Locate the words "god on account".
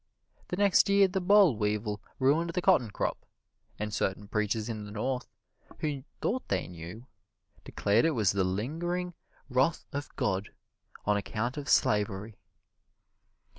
10.15-11.55